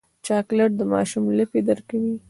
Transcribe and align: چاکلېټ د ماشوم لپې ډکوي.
چاکلېټ 0.25 0.71
د 0.77 0.81
ماشوم 0.93 1.23
لپې 1.39 1.59
ډکوي. 1.67 2.13